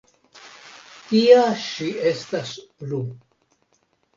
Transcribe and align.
Tia 1.09 1.43
ŝi 1.65 1.91
estas 2.13 2.57
plu. 2.81 3.03